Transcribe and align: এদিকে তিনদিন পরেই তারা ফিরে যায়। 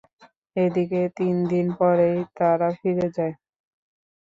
এদিকে 0.55 1.01
তিনদিন 1.17 1.67
পরেই 1.79 2.17
তারা 2.37 2.69
ফিরে 2.79 3.07
যায়। 3.15 3.33